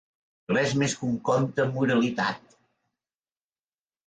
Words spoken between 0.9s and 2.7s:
que un conte amb moralitat.